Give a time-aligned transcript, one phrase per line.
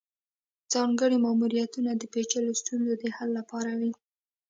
[0.73, 3.91] ځانګړي ماموریتونه د پیچلو ستونزو د حل لپاره وي